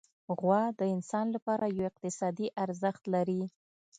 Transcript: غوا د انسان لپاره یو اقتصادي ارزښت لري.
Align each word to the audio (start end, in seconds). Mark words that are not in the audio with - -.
غوا 0.39 0.63
د 0.79 0.81
انسان 0.95 1.27
لپاره 1.35 1.65
یو 1.77 1.83
اقتصادي 1.91 2.47
ارزښت 2.63 3.03
لري. 3.13 3.43